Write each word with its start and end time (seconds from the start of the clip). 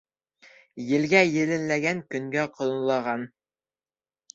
Елгә 0.93 1.21
еленләгән, 1.35 2.03
көнгә 2.17 2.49
ҡолонлаған. 2.59 3.33